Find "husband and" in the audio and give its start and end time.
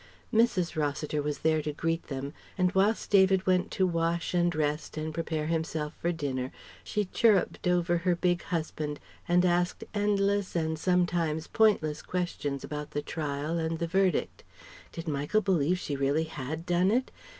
8.45-9.45